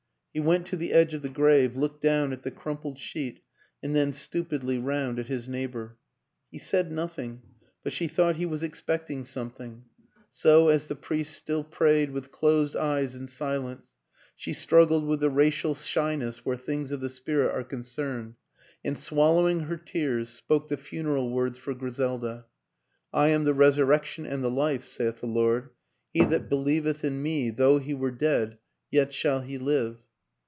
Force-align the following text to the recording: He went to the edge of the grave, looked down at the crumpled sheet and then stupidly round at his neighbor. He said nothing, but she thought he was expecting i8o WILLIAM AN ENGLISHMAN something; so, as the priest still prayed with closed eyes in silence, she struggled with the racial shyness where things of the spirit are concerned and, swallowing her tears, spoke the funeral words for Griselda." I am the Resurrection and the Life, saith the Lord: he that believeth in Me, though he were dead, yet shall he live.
He 0.33 0.39
went 0.39 0.65
to 0.67 0.77
the 0.77 0.93
edge 0.93 1.13
of 1.13 1.23
the 1.23 1.27
grave, 1.27 1.75
looked 1.75 2.01
down 2.01 2.31
at 2.31 2.43
the 2.43 2.51
crumpled 2.51 2.97
sheet 2.97 3.41
and 3.83 3.93
then 3.93 4.13
stupidly 4.13 4.77
round 4.77 5.19
at 5.19 5.27
his 5.27 5.45
neighbor. 5.45 5.97
He 6.49 6.57
said 6.57 6.89
nothing, 6.89 7.41
but 7.83 7.91
she 7.91 8.07
thought 8.07 8.37
he 8.37 8.45
was 8.45 8.63
expecting 8.63 9.23
i8o 9.23 9.35
WILLIAM 9.35 9.51
AN 9.51 9.51
ENGLISHMAN 9.51 9.81
something; 9.81 10.31
so, 10.31 10.69
as 10.69 10.87
the 10.87 10.95
priest 10.95 11.33
still 11.35 11.65
prayed 11.65 12.11
with 12.11 12.31
closed 12.31 12.77
eyes 12.77 13.13
in 13.13 13.27
silence, 13.27 13.93
she 14.37 14.53
struggled 14.53 15.05
with 15.05 15.19
the 15.19 15.29
racial 15.29 15.75
shyness 15.75 16.45
where 16.45 16.55
things 16.55 16.93
of 16.93 17.01
the 17.01 17.09
spirit 17.09 17.51
are 17.53 17.65
concerned 17.65 18.35
and, 18.85 18.97
swallowing 18.97 19.59
her 19.63 19.75
tears, 19.75 20.29
spoke 20.29 20.69
the 20.69 20.77
funeral 20.77 21.29
words 21.29 21.57
for 21.57 21.73
Griselda." 21.73 22.45
I 23.13 23.27
am 23.27 23.43
the 23.43 23.53
Resurrection 23.53 24.25
and 24.25 24.41
the 24.41 24.49
Life, 24.49 24.85
saith 24.85 25.19
the 25.19 25.27
Lord: 25.27 25.71
he 26.13 26.23
that 26.23 26.47
believeth 26.47 27.03
in 27.03 27.21
Me, 27.21 27.49
though 27.49 27.79
he 27.79 27.93
were 27.93 28.11
dead, 28.11 28.57
yet 28.89 29.11
shall 29.13 29.41
he 29.41 29.57
live. 29.57 29.97